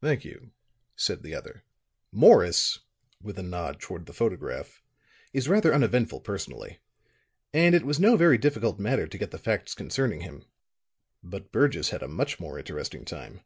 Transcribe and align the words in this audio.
"Thank 0.00 0.24
you," 0.24 0.52
said 0.94 1.22
the 1.22 1.34
other. 1.34 1.62
"Morris," 2.10 2.78
with 3.20 3.38
a 3.38 3.42
nod 3.42 3.78
toward 3.78 4.06
the 4.06 4.14
photograph, 4.14 4.82
"is 5.34 5.50
rather 5.50 5.74
uneventful, 5.74 6.22
personally. 6.22 6.78
And 7.52 7.74
it 7.74 7.84
was 7.84 8.00
no 8.00 8.16
very 8.16 8.38
difficult 8.38 8.78
matter 8.80 9.06
to 9.06 9.18
get 9.18 9.32
the 9.32 9.38
facts 9.38 9.74
concerning 9.74 10.22
him. 10.22 10.46
But 11.22 11.52
Burgess 11.52 11.90
had 11.90 12.02
a 12.02 12.08
much 12.08 12.40
more 12.40 12.58
interesting 12.58 13.04
time. 13.04 13.42